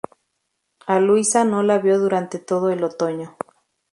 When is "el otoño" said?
2.71-3.37